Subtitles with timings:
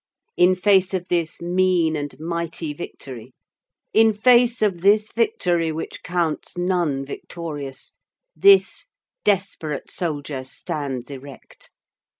[0.35, 3.35] In face of this mean and mighty victory,
[3.93, 7.93] in face of this victory which counts none victorious,
[8.35, 8.87] this
[9.23, 11.69] desperate soldier stands erect.